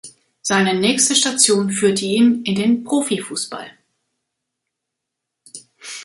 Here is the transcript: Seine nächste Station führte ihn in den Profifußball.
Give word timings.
Seine 0.41 0.73
nächste 0.73 1.13
Station 1.15 1.69
führte 1.69 2.05
ihn 2.05 2.41
in 2.43 2.55
den 2.55 2.83
Profifußball. 2.83 3.69